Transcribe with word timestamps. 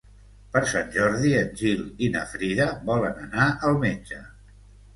Per 0.53 0.61
Sant 0.71 0.87
Jordi 0.95 1.33
en 1.41 1.51
Gil 1.59 1.83
i 2.07 2.11
na 2.17 2.25
Frida 2.33 2.69
volen 2.89 3.23
anar 3.29 3.47
al 3.69 3.81
metge. 3.87 4.27